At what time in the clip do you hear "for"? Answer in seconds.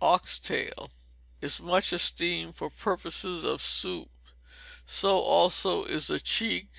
2.56-2.70